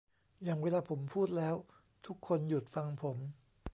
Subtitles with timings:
[0.43, 1.55] อย่างเวลาผมพูดแล้ว
[2.05, 3.17] ทุกคนหยุดฟังผม